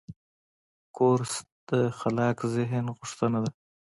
کورس 0.95 1.33
د 1.69 1.71
خلاق 1.99 2.37
ذهن 2.55 2.85
غوښتنه 2.97 3.39
ده. 3.43 3.51